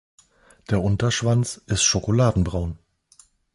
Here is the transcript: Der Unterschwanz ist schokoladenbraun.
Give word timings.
Der 0.71 0.81
Unterschwanz 0.81 1.57
ist 1.67 1.83
schokoladenbraun. 1.83 2.79